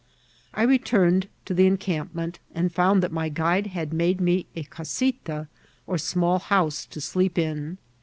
I 0.55 0.63
returned 0.63 1.27
to 1.45 1.53
the 1.53 1.67
encampment, 1.67 2.39
and 2.55 2.71
found 2.73 3.03
that 3.03 3.11
my 3.11 3.29
gnide 3.29 3.67
had 3.67 3.93
made 3.93 4.19
me 4.19 4.47
a 4.55 4.63
casita, 4.63 5.47
or 5.85 5.99
small 5.99 6.39
house 6.39 6.87
to 6.87 6.99
sleep 6.99 7.37
in. 7.37 7.77